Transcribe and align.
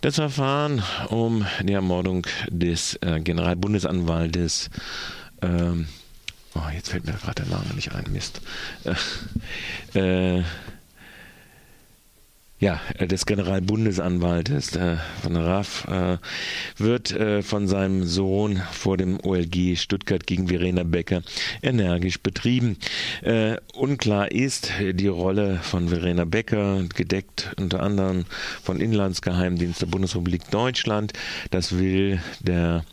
Das 0.00 0.16
Verfahren 0.16 0.82
um 1.08 1.46
die 1.62 1.72
Ermordung 1.72 2.26
des 2.48 2.98
äh, 3.02 3.20
Generalbundesanwaltes 3.20 4.70
ähm, 5.42 5.86
oh, 6.54 6.70
jetzt 6.72 6.90
fällt 6.90 7.06
mir 7.06 7.12
gerade 7.12 7.42
der 7.42 7.46
Name 7.46 7.74
nicht 7.74 7.94
ein, 7.94 8.04
Mist. 8.12 8.40
Äh, 9.94 10.38
äh, 10.38 10.42
ja, 12.58 12.80
äh, 12.98 13.06
des 13.06 13.26
Generalbundesanwaltes 13.26 14.76
äh, 14.76 14.96
von 15.22 15.36
RAF 15.36 15.86
äh, 15.88 16.16
wird 16.78 17.10
äh, 17.10 17.42
von 17.42 17.68
seinem 17.68 18.04
Sohn 18.04 18.62
vor 18.72 18.96
dem 18.96 19.20
OLG 19.22 19.76
Stuttgart 19.76 20.26
gegen 20.26 20.48
Verena 20.48 20.82
Becker 20.82 21.22
energisch 21.62 22.18
betrieben. 22.20 22.78
Äh, 23.22 23.56
unklar 23.74 24.32
ist 24.32 24.72
die 24.80 25.06
Rolle 25.06 25.58
von 25.62 25.88
Verena 25.88 26.24
Becker, 26.24 26.84
gedeckt 26.94 27.52
unter 27.58 27.82
anderem 27.82 28.24
von 28.62 28.80
Inlandsgeheimdienst 28.80 29.82
der 29.82 29.86
Bundesrepublik 29.86 30.50
Deutschland. 30.50 31.12
Das 31.50 31.78
will 31.78 32.20
der 32.40 32.84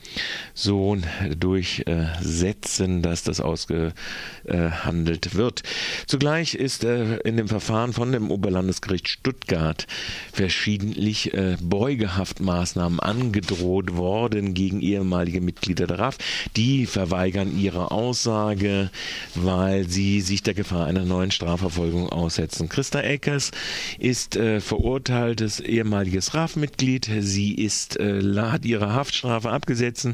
Sohn 0.53 1.05
durchsetzen, 1.37 3.01
dass 3.01 3.23
das 3.23 3.39
ausgehandelt 3.39 5.35
wird. 5.35 5.63
Zugleich 6.05 6.55
ist 6.55 6.83
äh, 6.83 7.17
in 7.19 7.37
dem 7.37 7.47
Verfahren 7.47 7.93
von 7.93 8.11
dem 8.11 8.29
Oberlandesgericht 8.29 9.07
Stuttgart 9.07 9.52
Stuttgart 9.53 9.87
verschiedentlich 10.31 11.33
äh, 11.33 11.57
Beugehaftmaßnahmen 11.61 12.99
angedroht 12.99 13.95
worden 13.95 14.55
gegen 14.55 14.81
ehemalige 14.81 15.41
Mitglieder 15.41 15.85
der 15.85 15.99
RAF. 15.99 16.17
Die 16.55 16.87
verweigern 16.87 17.57
ihre 17.57 17.91
Aussage, 17.91 18.89
weil 19.35 19.87
sie 19.87 20.21
sich 20.21 20.41
der 20.41 20.55
Gefahr 20.55 20.87
einer 20.87 21.05
neuen 21.05 21.29
Strafverfolgung 21.29 22.09
aussetzen. 22.09 22.67
Christa 22.67 23.01
Eckers 23.01 23.51
ist 23.99 24.35
äh, 24.35 24.59
verurteiltes 24.59 25.59
ehemaliges 25.59 26.33
RAF-Mitglied. 26.33 27.09
Sie 27.19 27.53
ist, 27.53 27.99
äh, 27.99 28.21
hat 28.41 28.65
ihre 28.65 28.93
Haftstrafe 28.93 29.51
abgesetzt 29.51 30.07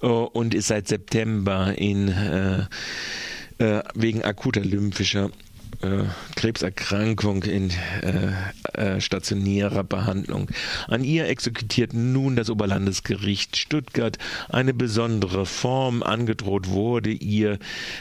äh, 0.00 0.06
und 0.06 0.54
ist 0.54 0.68
seit 0.68 0.88
September 0.88 1.74
in 1.76 2.08
äh, 2.08 2.64
äh, 3.58 3.82
wegen 3.94 4.22
akuter 4.22 4.62
lymphischer 4.62 5.30
äh, 5.82 6.04
Krebserkrankung 6.36 7.42
in 7.44 7.70
äh, 8.02 8.96
äh, 8.96 9.00
stationärer 9.00 9.84
Behandlung. 9.84 10.48
An 10.88 11.04
ihr 11.04 11.28
exekutiert 11.28 11.92
nun 11.94 12.36
das 12.36 12.50
Oberlandesgericht 12.50 13.56
Stuttgart 13.56 14.18
eine 14.48 14.74
besondere 14.74 15.46
Form. 15.46 16.02
Angedroht 16.02 16.68
wurde 16.68 17.10
ihr, 17.10 17.58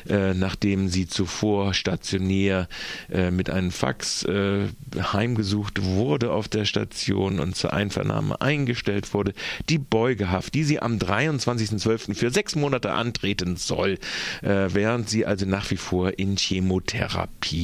äh, 0.08 0.34
nachdem 0.34 0.90
sie 0.90 1.08
zuvor 1.08 1.74
stationär 1.74 2.68
äh, 3.12 3.32
mit 3.32 3.50
einem 3.50 3.72
Fax 3.72 4.24
äh, 4.24 4.68
heimgesucht 4.98 5.84
wurde 5.84 6.32
auf 6.32 6.48
der 6.48 6.66
Station 6.66 7.40
und 7.40 7.56
zur 7.56 7.74
Einvernahme 7.74 8.42
eingestellt 8.42 9.14
wurde, 9.14 9.34
die 9.70 9.78
Beugehaft, 9.78 10.54
die 10.54 10.64
sie 10.64 10.82
am 10.82 10.98
23.12. 10.98 12.16
für 12.16 12.32
sechs 12.32 12.56
Monate 12.56 12.92
antreten 12.92 13.56
soll, 13.58 13.98
während 14.42 15.10
sie 15.10 15.26
also 15.26 15.46
nach 15.46 15.70
wie 15.72 15.78
vor 15.78 16.18
in 16.18 16.36
Chemotherapie 16.38 17.59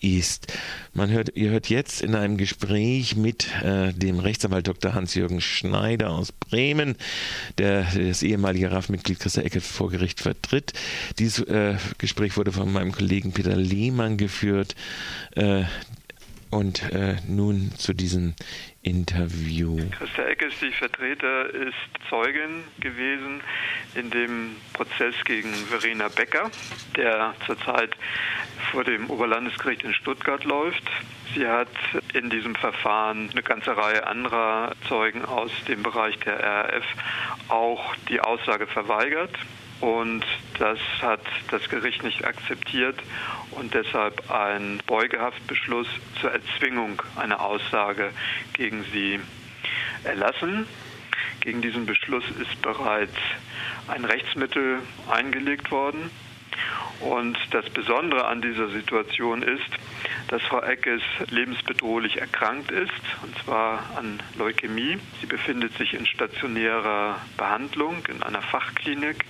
ist. 0.00 0.52
Man 0.94 1.10
hört, 1.10 1.36
ihr 1.36 1.50
hört 1.50 1.68
jetzt 1.68 2.02
in 2.02 2.14
einem 2.14 2.36
Gespräch 2.36 3.16
mit 3.16 3.48
äh, 3.62 3.92
dem 3.92 4.18
Rechtsanwalt 4.18 4.68
Dr. 4.68 4.94
Hans-Jürgen 4.94 5.40
Schneider 5.40 6.10
aus 6.10 6.32
Bremen, 6.32 6.96
der 7.58 7.86
das 7.94 8.22
ehemalige 8.22 8.70
RAF-Mitglied 8.70 9.18
Christa 9.18 9.42
Ecke 9.42 9.60
vor 9.60 9.90
Gericht 9.90 10.20
vertritt. 10.20 10.72
Dieses 11.18 11.44
äh, 11.46 11.76
Gespräch 11.98 12.36
wurde 12.36 12.52
von 12.52 12.72
meinem 12.72 12.92
Kollegen 12.92 13.32
Peter 13.32 13.56
Lehmann 13.56 14.16
geführt. 14.16 14.74
Äh, 15.34 15.64
und 16.56 16.82
äh, 16.90 17.16
nun 17.28 17.70
zu 17.76 17.92
diesem 17.92 18.34
Interview. 18.80 19.76
Christa 19.90 20.22
Eckes, 20.22 20.54
die 20.62 20.72
Vertreter, 20.72 21.50
ist 21.50 21.74
Zeugin 22.08 22.64
gewesen 22.80 23.42
in 23.94 24.08
dem 24.10 24.56
Prozess 24.72 25.14
gegen 25.26 25.52
Verena 25.52 26.08
Becker, 26.08 26.50
der 26.96 27.34
zurzeit 27.44 27.90
vor 28.70 28.84
dem 28.84 29.10
Oberlandesgericht 29.10 29.82
in 29.82 29.92
Stuttgart 29.92 30.44
läuft. 30.44 30.84
Sie 31.34 31.46
hat 31.46 31.68
in 32.14 32.30
diesem 32.30 32.54
Verfahren 32.54 33.28
eine 33.30 33.42
ganze 33.42 33.76
Reihe 33.76 34.06
anderer 34.06 34.72
Zeugen 34.88 35.26
aus 35.26 35.50
dem 35.68 35.82
Bereich 35.82 36.18
der 36.20 36.40
RAF 36.40 36.84
auch 37.48 37.94
die 38.08 38.20
Aussage 38.20 38.66
verweigert. 38.66 39.36
Und 39.80 40.24
das 40.58 40.78
hat 41.02 41.20
das 41.50 41.68
Gericht 41.68 42.02
nicht 42.02 42.24
akzeptiert 42.24 42.98
und 43.50 43.74
deshalb 43.74 44.30
einen 44.30 44.82
Beugehaftbeschluss 44.86 45.88
zur 46.20 46.32
Erzwingung 46.32 47.02
einer 47.16 47.40
Aussage 47.40 48.10
gegen 48.54 48.84
sie 48.92 49.20
erlassen. 50.04 50.66
Gegen 51.40 51.60
diesen 51.60 51.86
Beschluss 51.86 52.24
ist 52.40 52.60
bereits 52.62 53.16
ein 53.88 54.04
Rechtsmittel 54.04 54.80
eingelegt 55.10 55.70
worden. 55.70 56.10
Und 57.00 57.36
das 57.50 57.68
Besondere 57.70 58.26
an 58.26 58.40
dieser 58.40 58.68
Situation 58.68 59.42
ist, 59.42 59.70
dass 60.28 60.42
Frau 60.42 60.60
Eckes 60.60 61.02
lebensbedrohlich 61.30 62.20
erkrankt 62.20 62.70
ist, 62.70 62.90
und 63.22 63.36
zwar 63.44 63.82
an 63.96 64.20
Leukämie. 64.36 64.98
Sie 65.20 65.26
befindet 65.26 65.76
sich 65.78 65.94
in 65.94 66.06
stationärer 66.06 67.20
Behandlung 67.36 68.04
in 68.08 68.22
einer 68.22 68.42
Fachklinik. 68.42 69.24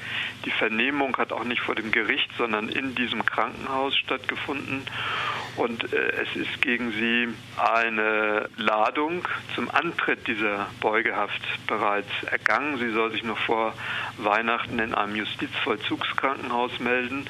Die 0.45 0.51
Vernehmung 0.51 1.17
hat 1.17 1.33
auch 1.33 1.45
nicht 1.45 1.61
vor 1.61 1.75
dem 1.75 1.91
Gericht, 1.91 2.31
sondern 2.39 2.69
in 2.69 2.95
diesem 2.95 3.25
Krankenhaus 3.25 3.97
stattgefunden. 3.97 4.83
Und 5.57 5.93
äh, 5.93 5.97
es 6.23 6.37
ist 6.37 6.61
gegen 6.61 6.93
sie 6.93 7.29
eine 7.57 8.49
Ladung 8.57 9.27
zum 9.55 9.71
Antritt 9.71 10.27
dieser 10.27 10.67
Beugehaft 10.81 11.43
bereits 11.67 12.11
ergangen. 12.31 12.79
Sie 12.79 12.91
soll 12.91 13.13
sich 13.13 13.25
noch 13.25 13.39
vor 13.39 13.75
Weihnachten 14.19 14.79
in 14.79 14.95
einem 14.95 15.17
Justizvollzugskrankenhaus 15.17 16.79
melden. 16.81 17.29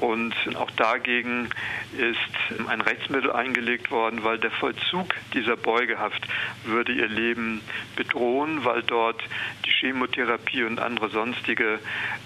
Und 0.00 0.34
auch 0.56 0.70
dagegen 0.72 1.48
ist 1.96 2.68
ein 2.68 2.80
Rechtsmittel 2.80 3.32
eingelegt 3.32 3.90
worden, 3.90 4.24
weil 4.24 4.38
der 4.38 4.50
Vollzug 4.50 5.14
dieser 5.32 5.56
Beugehaft 5.56 6.26
würde 6.64 6.92
ihr 6.92 7.08
Leben 7.08 7.62
bedrohen, 7.96 8.64
weil 8.64 8.82
dort 8.82 9.22
die 9.64 9.70
Chemotherapie 9.70 10.64
und 10.64 10.80
andere 10.80 11.08
sonstige 11.10 11.78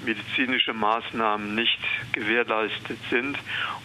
medizinische 0.04 0.72
Maßnahmen 0.72 1.54
nicht 1.54 1.78
gewährleistet 2.12 2.98
sind. 3.09 3.38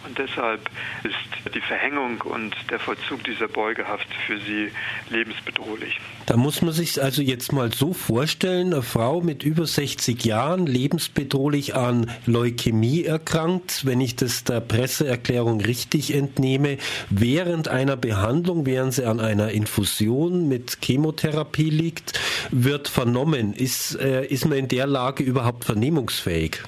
Und 0.06 0.18
deshalb 0.18 0.68
ist 1.04 1.54
die 1.54 1.60
Verhängung 1.60 2.20
und 2.22 2.54
der 2.70 2.78
Vollzug 2.78 3.22
dieser 3.24 3.48
Beugehaft 3.48 4.08
für 4.26 4.38
sie 4.40 4.70
lebensbedrohlich. 5.10 6.00
Da 6.26 6.36
muss 6.36 6.60
man 6.60 6.72
sich 6.72 7.00
also 7.00 7.22
jetzt 7.22 7.52
mal 7.52 7.72
so 7.72 7.92
vorstellen, 7.92 8.72
eine 8.72 8.82
Frau 8.82 9.20
mit 9.20 9.44
über 9.44 9.66
60 9.66 10.24
Jahren, 10.24 10.66
lebensbedrohlich 10.66 11.76
an 11.76 12.10
Leukämie 12.26 13.04
erkrankt, 13.04 13.75
wenn 13.84 14.00
ich 14.00 14.16
das 14.16 14.44
der 14.44 14.60
Presseerklärung 14.60 15.60
richtig 15.60 16.14
entnehme, 16.14 16.78
während 17.10 17.68
einer 17.68 17.96
Behandlung, 17.96 18.64
während 18.64 18.94
sie 18.94 19.04
an 19.04 19.20
einer 19.20 19.50
Infusion 19.50 20.48
mit 20.48 20.78
Chemotherapie 20.82 21.70
liegt, 21.70 22.18
wird 22.50 22.88
vernommen. 22.88 23.52
Ist, 23.52 23.96
äh, 23.96 24.24
ist 24.24 24.46
man 24.46 24.58
in 24.58 24.68
der 24.68 24.86
Lage 24.86 25.22
überhaupt 25.22 25.64
vernehmungsfähig? 25.64 26.60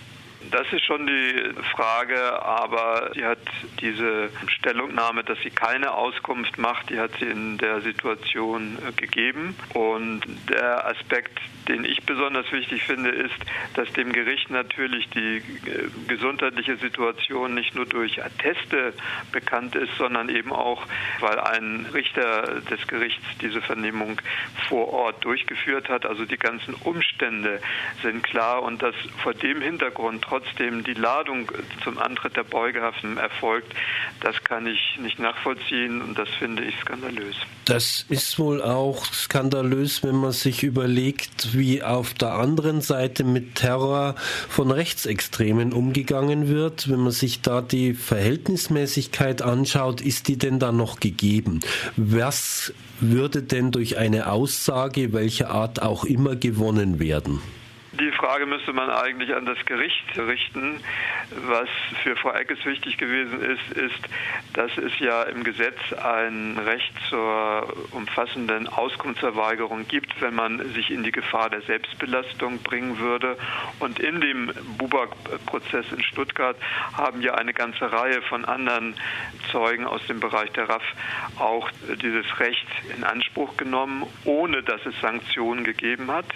Das 0.51 0.67
ist 0.73 0.85
schon 0.85 1.07
die 1.07 1.53
Frage, 1.75 2.43
aber 2.43 3.11
sie 3.15 3.25
hat 3.25 3.39
diese 3.81 4.31
Stellungnahme, 4.47 5.25
dass 5.25 5.39
sie 5.41 5.51
keine 5.51 5.93
Auskunft 5.93 6.59
macht, 6.59 6.91
die 6.91 6.99
hat 6.99 7.11
sie 7.19 7.27
in 7.27 7.59
der 7.59 7.81
Situation 7.81 8.79
äh, 8.87 8.93
gegeben. 8.93 9.55
Und 9.75 10.23
der 10.49 10.87
Aspekt, 10.87 11.39
den 11.69 11.85
ich 11.85 12.03
besonders 12.05 12.51
wichtig 12.53 12.85
finde, 12.85 13.11
ist, 13.11 13.35
dass 13.75 13.93
dem 13.93 14.13
Gericht 14.13 14.51
natürlich 14.51 15.09
die 15.11 15.37
äh, 15.37 15.91
gesundheitliche 16.07 16.77
Situation 16.77 17.55
nicht 17.55 17.75
nur 17.75 17.87
durch 17.87 18.25
Atteste 18.25 18.95
bekannt 19.33 19.75
ist, 19.75 19.95
sondern 19.99 20.29
eben 20.29 20.53
auch, 20.53 20.87
weil 21.21 21.39
ein 21.41 21.87
Richter 21.93 22.61
des 22.71 22.87
Gerichts 22.87 23.25
diese 23.41 23.61
Vernehmung 23.61 24.21
vor 24.69 24.89
Ort 24.89 25.25
durchgeführt 25.25 25.89
hat. 25.89 26.07
Also 26.07 26.25
die 26.25 26.39
ganzen 26.39 26.75
Umstände 26.75 27.61
sind 28.03 28.23
klar 28.23 28.63
und 28.63 28.83
dass 28.83 28.95
vor 29.23 29.35
dem 29.35 29.61
Hintergrund 29.61 30.23
trotzdem 30.23 30.38
die 30.59 30.95
Ladung 30.95 31.51
zum 31.85 31.99
Antritt 31.99 32.37
der 32.37 32.45
Beugehaften 32.45 33.17
erfolgt, 33.17 33.73
das 34.21 34.43
kann 34.45 34.67
ich 34.67 34.99
nicht 35.01 35.19
nachvollziehen 35.19 36.03
und 36.03 36.19
das 36.19 36.29
finde 36.39 36.65
ich 36.65 36.75
skandalös. 36.81 37.37
Das 37.65 38.07
ist 38.09 38.39
wohl 38.39 38.63
auch 38.63 39.05
skandalös, 39.07 40.03
wenn 40.03 40.17
man 40.17 40.33
sich 40.33 40.63
überlegt, 40.63 41.55
wie 41.57 41.83
auf 41.83 42.15
der 42.15 42.33
anderen 42.33 42.81
Seite 42.81 43.25
mit 43.25 43.57
Terror 43.57 44.15
von 44.49 44.71
Rechtsextremen 44.71 45.73
umgegangen 45.73 46.49
wird. 46.49 46.89
Wenn 46.91 47.01
man 47.01 47.13
sich 47.13 47.43
da 47.43 47.61
die 47.61 47.95
Verhältnismäßigkeit 47.95 49.43
anschaut, 49.43 50.01
ist 50.01 50.29
die 50.29 50.39
denn 50.39 50.59
da 50.59 50.73
noch 50.73 50.99
gegeben? 51.01 51.61
Was 51.97 52.73
würde 53.01 53.43
denn 53.43 53.71
durch 53.71 53.99
eine 53.99 54.31
Aussage 54.31 55.13
welcher 55.13 55.51
Art 55.51 55.83
auch 55.83 56.05
immer 56.05 56.37
gewonnen 56.37 56.99
werden? 56.99 57.41
Die 58.01 58.13
Frage 58.13 58.47
müsste 58.47 58.73
man 58.73 58.91
eigentlich 58.91 59.35
an 59.35 59.45
das 59.45 59.59
Gericht 59.65 60.17
richten. 60.17 60.81
Was 61.31 61.69
für 62.03 62.17
Frau 62.17 62.33
Eckes 62.33 62.65
wichtig 62.65 62.97
gewesen 62.97 63.43
ist, 63.43 63.77
ist, 63.77 64.01
dass 64.55 64.77
es 64.79 64.99
ja 64.99 65.25
im 65.25 65.45
Gesetz 65.45 65.77
ein 65.93 66.57
Recht 66.59 66.93
zur 67.11 67.71
umfassenden 67.91 68.67
Auskunftsverweigerung 68.67 69.87
gibt, 69.87 70.21
wenn 70.23 70.35
man 70.35 70.73
sich 70.73 70.91
in 70.91 71.03
die 71.03 71.13
Gefahr 71.13 71.51
der 71.51 71.61
Selbstbelastung 71.63 72.63
bringen 72.63 72.99
würde. 72.99 73.37
Und 73.79 73.99
in 73.99 74.23
dem 74.23 74.53
Buback-Prozess 74.79 75.87
in 75.93 76.03
Stuttgart 76.03 76.57
haben 76.97 77.21
ja 77.21 77.35
eine 77.35 77.53
ganze 77.53 77.93
Reihe 77.93 78.23
von 78.23 78.47
anderen 78.47 78.95
Zeugen 79.53 79.87
aus 79.87 80.07
dem 80.07 80.21
Bereich 80.21 80.51
der 80.53 80.69
RAF 80.71 80.83
auch 81.39 81.71
dieses 82.03 82.41
Recht 82.41 82.67
in 82.97 83.05
Anspruch 83.05 83.57
genommen, 83.59 84.07
ohne 84.25 84.63
dass 84.63 84.85
es 84.87 84.99
Sanktionen 85.03 85.65
gegeben 85.65 86.11
hat. 86.11 86.27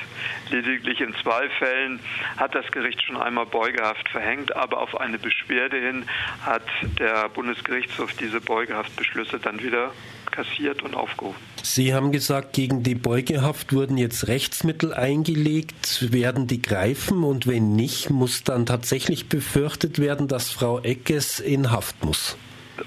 Lediglich 0.51 1.01
in 1.01 1.15
zwei 1.23 1.49
Fällen 1.49 2.01
hat 2.37 2.55
das 2.55 2.71
Gericht 2.73 3.03
schon 3.03 3.17
einmal 3.17 3.47
Beugehaft 3.47 4.09
verhängt, 4.11 4.55
aber 4.55 4.82
auf 4.83 5.01
eine 5.01 5.19
Beschwerde 5.19 5.79
hin 5.79 6.05
hat 6.43 6.65
der 6.99 7.29
Bundesgerichtshof 7.29 8.13
diese 8.15 8.41
Beugehaftbeschlüsse 8.41 9.39
dann 9.39 9.63
wieder 9.63 9.93
kassiert 10.33 10.83
und 10.83 10.95
aufgehoben. 10.95 11.37
Sie 11.63 11.95
haben 11.95 12.11
gesagt, 12.11 12.55
gegen 12.55 12.83
die 12.83 12.97
Beugehaft 12.97 13.73
wurden 13.73 13.97
jetzt 13.97 14.27
Rechtsmittel 14.27 14.93
eingelegt. 14.93 16.13
Werden 16.13 16.49
die 16.49 16.61
greifen? 16.61 17.23
Und 17.23 17.47
wenn 17.47 17.77
nicht, 17.77 18.11
muss 18.11 18.43
dann 18.43 18.67
tatsächlich 18.67 19.29
befürchtet 19.29 20.01
werden, 20.01 20.27
dass 20.27 20.51
Frau 20.51 20.81
Eckes 20.81 21.39
in 21.39 21.71
Haft 21.71 22.05
muss? 22.05 22.37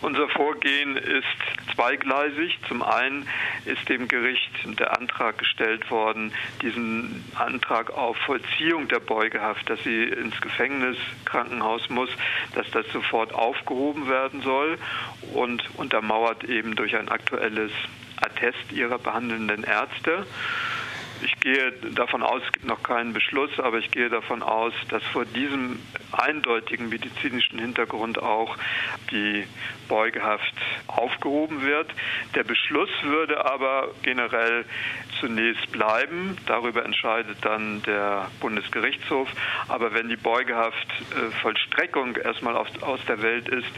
Unser 0.01 0.27
Vorgehen 0.29 0.97
ist 0.97 1.75
zweigleisig. 1.75 2.57
Zum 2.67 2.81
einen 2.81 3.27
ist 3.65 3.87
dem 3.87 4.07
Gericht 4.07 4.51
der 4.79 4.97
Antrag 4.97 5.37
gestellt 5.37 5.89
worden, 5.91 6.31
diesen 6.61 7.23
Antrag 7.35 7.91
auf 7.91 8.17
Vollziehung 8.17 8.87
der 8.87 8.99
Beugehaft, 8.99 9.69
dass 9.69 9.81
sie 9.83 10.03
ins 10.05 10.39
Gefängnis, 10.41 10.97
Krankenhaus 11.25 11.89
muss, 11.89 12.09
dass 12.55 12.69
das 12.71 12.87
sofort 12.91 13.33
aufgehoben 13.33 14.07
werden 14.09 14.41
soll 14.41 14.77
und 15.33 15.63
untermauert 15.77 16.43
eben 16.45 16.75
durch 16.75 16.95
ein 16.95 17.09
aktuelles 17.09 17.71
Attest 18.17 18.71
ihrer 18.71 18.97
behandelnden 18.97 19.63
Ärzte. 19.63 20.25
Ich 21.25 21.39
gehe 21.39 21.71
davon 21.95 22.21
aus, 22.21 22.43
es 22.45 22.53
gibt 22.53 22.67
noch 22.67 22.83
keinen 22.83 23.11
Beschluss, 23.11 23.59
aber 23.59 23.79
ich 23.79 23.89
gehe 23.89 24.09
davon 24.09 24.43
aus, 24.43 24.73
dass 24.89 25.03
vor 25.05 25.25
diesem 25.25 25.79
eindeutigen 26.11 26.89
medizinischen 26.89 27.57
Hintergrund 27.57 28.21
auch 28.21 28.55
die 29.09 29.47
Beugehaft 29.87 30.53
aufgehoben 30.85 31.63
wird. 31.63 31.89
Der 32.35 32.43
Beschluss 32.43 32.89
würde 33.01 33.43
aber 33.43 33.89
generell 34.03 34.65
zunächst 35.19 35.71
bleiben. 35.71 36.37
Darüber 36.45 36.85
entscheidet 36.85 37.37
dann 37.41 37.81
der 37.83 38.29
Bundesgerichtshof. 38.39 39.27
Aber 39.67 39.93
wenn 39.93 40.09
die 40.09 40.17
Beugehaft-Vollstreckung 40.17 42.17
äh, 42.17 42.21
erstmal 42.21 42.55
aus, 42.55 42.99
der 43.07 43.21
Welt 43.21 43.49
ist, 43.49 43.71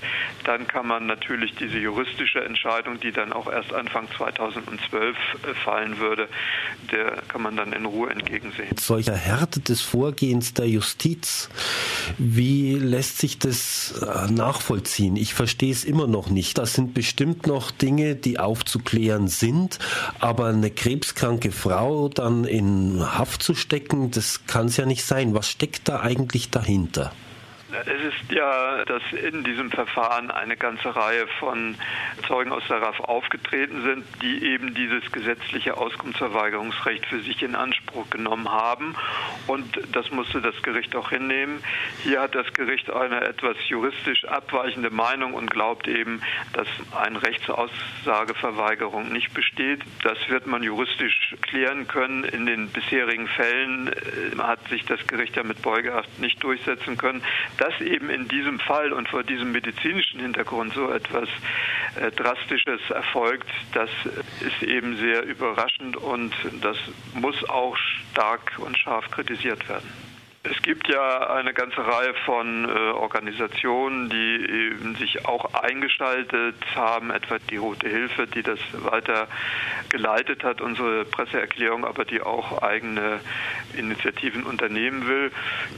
dann 0.43 0.67
kann 0.67 0.87
man 0.87 1.05
natürlich 1.05 1.55
diese 1.55 1.77
juristische 1.77 2.43
Entscheidung, 2.43 2.99
die 2.99 3.11
dann 3.11 3.33
auch 3.33 3.51
erst 3.51 3.73
Anfang 3.73 4.07
2012 4.17 5.17
äh, 5.17 5.53
fallen 5.63 5.99
würde, 5.99 6.27
der 6.91 7.21
kann 7.27 7.36
man 7.37 7.55
dann 7.55 7.73
in 7.73 7.85
Ruhe 7.85 8.09
entgegensehen. 8.09 8.75
Solcher 8.79 9.15
Härte 9.15 9.59
des 9.59 9.81
Vorgehens 9.81 10.53
der 10.53 10.67
Justiz, 10.67 11.49
wie 12.17 12.75
lässt 12.75 13.19
sich 13.19 13.39
das 13.39 14.01
äh, 14.01 14.31
nachvollziehen? 14.31 15.15
Ich 15.15 15.33
verstehe 15.33 15.71
es 15.71 15.83
immer 15.83 16.07
noch 16.07 16.29
nicht. 16.29 16.57
Das 16.57 16.73
sind 16.73 16.93
bestimmt 16.93 17.47
noch 17.47 17.71
Dinge, 17.71 18.15
die 18.15 18.39
aufzuklären 18.39 19.27
sind, 19.27 19.79
aber 20.19 20.47
eine 20.47 20.71
krebskranke 20.71 21.51
Frau 21.51 22.09
dann 22.09 22.45
in 22.45 23.01
Haft 23.17 23.43
zu 23.43 23.55
stecken, 23.55 24.11
das 24.11 24.45
kann 24.45 24.67
es 24.67 24.77
ja 24.77 24.85
nicht 24.85 25.03
sein. 25.03 25.33
Was 25.33 25.49
steckt 25.49 25.87
da 25.87 26.01
eigentlich 26.01 26.49
dahinter? 26.49 27.11
Es 27.69 27.87
ist 28.01 28.31
ja, 28.31 28.85
dass 28.85 29.03
in 29.11 29.43
diesem 29.43 29.71
Verfahren 29.71 30.31
eine 30.31 30.55
ganze 30.55 30.95
Reihe 30.95 31.27
von 31.39 31.75
Zeugen 32.25 32.51
aus 32.53 32.63
der 32.69 32.81
RAF 32.81 32.99
aufgetreten 33.01 33.81
sind, 33.83 34.05
die 34.21 34.45
eben 34.45 34.73
dieses 34.73 35.11
gesetzliche 35.11 35.75
Auskunftsverweigerungsrecht 35.75 37.05
für 37.05 37.19
sich 37.19 37.43
in 37.43 37.55
Anspruch 37.55 38.09
genommen 38.09 38.49
haben. 38.49 38.95
Und 39.47 39.79
das 39.93 40.11
musste 40.11 40.41
das 40.41 40.61
Gericht 40.61 40.95
auch 40.95 41.09
hinnehmen. 41.09 41.63
Hier 42.03 42.21
hat 42.21 42.35
das 42.35 42.51
Gericht 42.53 42.91
eine 42.91 43.21
etwas 43.21 43.55
juristisch 43.67 44.25
abweichende 44.25 44.89
Meinung 44.89 45.33
und 45.33 45.49
glaubt 45.49 45.87
eben, 45.87 46.21
dass 46.53 46.67
ein 46.95 47.15
Recht 47.15 47.43
zur 47.43 47.57
Aussageverweigerung 47.57 49.11
nicht 49.11 49.33
besteht. 49.33 49.81
Das 50.03 50.17
wird 50.29 50.47
man 50.47 50.63
juristisch 50.63 51.35
klären 51.41 51.87
können. 51.87 52.23
In 52.23 52.45
den 52.45 52.69
bisherigen 52.69 53.27
Fällen 53.27 53.87
äh, 53.87 54.37
hat 54.37 54.67
sich 54.69 54.85
das 54.85 55.05
Gericht 55.07 55.35
ja 55.35 55.43
mit 55.43 55.61
Beugehaft 55.61 56.19
nicht 56.19 56.43
durchsetzen 56.43 56.97
können 56.97 57.21
dass 57.57 57.79
eben 57.81 58.09
in 58.09 58.27
diesem 58.27 58.59
Fall 58.59 58.93
und 58.93 59.09
vor 59.09 59.23
diesem 59.23 59.51
medizinischen 59.51 60.19
Hintergrund 60.19 60.73
so 60.73 60.91
etwas 60.91 61.27
äh, 61.99 62.11
Drastisches 62.11 62.81
erfolgt, 62.89 63.49
das 63.73 63.89
ist 64.41 64.63
eben 64.63 64.97
sehr 64.97 65.23
überraschend 65.23 65.97
und 65.97 66.33
das 66.61 66.77
muss 67.13 67.47
auch 67.49 67.77
stark 68.17 68.57
und 68.57 68.75
scharf 68.75 69.11
kritisiert 69.11 69.69
werden. 69.69 69.87
Gibt 70.67 70.89
ja 70.89 71.29
eine 71.29 71.53
ganze 71.53 71.77
Reihe 71.77 72.13
von 72.25 72.65
äh, 72.65 72.71
Organisationen, 72.91 74.09
die 74.09 74.35
eben 74.35 74.95
sich 74.95 75.25
auch 75.25 75.53
eingeschaltet 75.53 76.57
haben, 76.75 77.09
etwa 77.09 77.37
die 77.49 77.55
Rote 77.55 77.87
Hilfe, 77.87 78.27
die 78.27 78.43
das 78.43 78.59
weiter 78.73 79.29
geleitet 79.87 80.43
hat, 80.43 80.59
unsere 80.59 81.05
Presseerklärung, 81.05 81.85
aber 81.85 82.03
die 82.03 82.19
auch 82.19 82.61
eigene 82.61 83.21
Initiativen 83.77 84.43
unternehmen 84.43 85.07
will. 85.07 85.31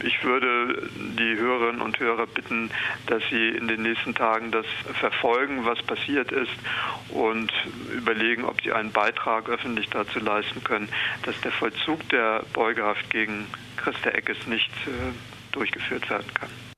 Ich 0.03 0.23
würde 0.23 0.89
die 0.97 1.37
Hörerinnen 1.37 1.81
und 1.81 1.99
Hörer 1.99 2.25
bitten, 2.25 2.71
dass 3.05 3.21
sie 3.29 3.49
in 3.49 3.67
den 3.67 3.83
nächsten 3.83 4.15
Tagen 4.15 4.49
das 4.49 4.65
verfolgen, 4.99 5.65
was 5.65 5.79
passiert 5.83 6.31
ist 6.31 6.57
und 7.09 7.53
überlegen, 7.95 8.43
ob 8.43 8.59
sie 8.63 8.73
einen 8.73 8.91
Beitrag 8.91 9.49
öffentlich 9.49 9.87
dazu 9.91 10.17
leisten 10.17 10.63
können, 10.63 10.89
dass 11.21 11.39
der 11.41 11.51
Vollzug 11.51 12.09
der 12.09 12.41
Beugehaft 12.53 13.07
gegen 13.11 13.45
Christa 13.79 14.09
Eckes 14.09 14.45
nicht 14.45 14.69
durchgeführt 15.51 16.09
werden 16.09 16.33
kann. 16.33 16.68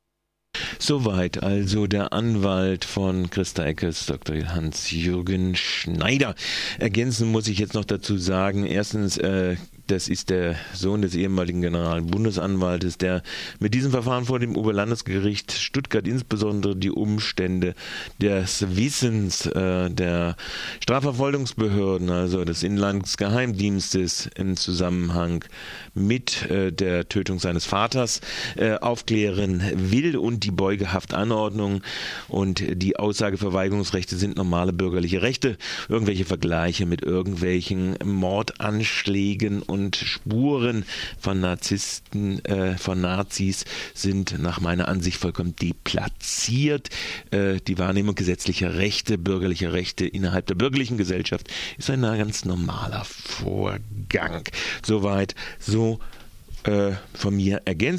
Soweit 0.81 1.43
also 1.43 1.85
der 1.85 2.11
Anwalt 2.11 2.85
von 2.85 3.29
Christa 3.29 3.63
Eckes, 3.65 4.07
Dr. 4.07 4.55
Hans-Jürgen 4.55 5.55
Schneider. 5.55 6.33
Ergänzen 6.79 7.31
muss 7.31 7.47
ich 7.47 7.59
jetzt 7.59 7.75
noch 7.75 7.85
dazu 7.85 8.17
sagen, 8.17 8.65
erstens 8.65 9.19
äh, 9.19 9.57
das 9.91 10.07
ist 10.07 10.29
der 10.29 10.55
Sohn 10.73 11.01
des 11.01 11.15
ehemaligen 11.15 11.61
Generalbundesanwaltes, 11.61 12.97
der 12.97 13.23
mit 13.59 13.73
diesem 13.73 13.91
Verfahren 13.91 14.23
vor 14.23 14.39
dem 14.39 14.55
Oberlandesgericht 14.55 15.51
Stuttgart 15.51 16.07
insbesondere 16.07 16.77
die 16.77 16.91
Umstände 16.91 17.75
des 18.21 18.75
Wissens 18.75 19.47
äh, 19.47 19.89
der 19.89 20.37
Strafverfolgungsbehörden, 20.79 22.09
also 22.09 22.45
des 22.45 22.63
Inlandsgeheimdienstes 22.63 24.29
im 24.35 24.55
Zusammenhang 24.55 25.43
mit 25.93 26.49
äh, 26.49 26.71
der 26.71 27.09
Tötung 27.09 27.39
seines 27.39 27.65
Vaters 27.65 28.21
äh, 28.55 28.75
aufklären 28.75 29.61
will 29.75 30.15
und 30.15 30.45
die 30.45 30.51
Beugehaftanordnung 30.71 31.81
und 32.29 32.63
die 32.65 32.95
Aussageverweigerungsrechte 32.95 34.15
sind 34.15 34.37
normale 34.37 34.73
bürgerliche 34.73 35.21
Rechte. 35.21 35.57
Irgendwelche 35.89 36.25
Vergleiche 36.25 36.85
mit 36.85 37.01
irgendwelchen 37.01 37.95
Mordanschlägen 38.03 39.61
und 39.61 39.81
und 39.81 39.95
Spuren 39.95 40.85
von 41.19 41.39
Narzissten, 41.39 42.43
äh, 42.45 42.77
von 42.77 43.01
Nazis 43.01 43.65
sind 43.93 44.39
nach 44.39 44.61
meiner 44.61 44.87
Ansicht 44.87 45.17
vollkommen 45.17 45.55
deplatziert. 45.55 46.89
Äh, 47.31 47.59
die 47.67 47.77
Wahrnehmung 47.77 48.15
gesetzlicher 48.15 48.75
Rechte, 48.75 49.17
bürgerlicher 49.17 49.73
Rechte 49.73 50.05
innerhalb 50.05 50.45
der 50.45 50.55
bürgerlichen 50.55 50.97
Gesellschaft 50.97 51.49
ist 51.77 51.89
ein 51.89 52.01
ganz 52.01 52.45
normaler 52.45 53.03
Vorgang. 53.05 54.43
Soweit, 54.83 55.35
so 55.59 55.99
äh, 56.63 56.91
von 57.13 57.35
mir 57.35 57.61
ergänzt. 57.65 57.81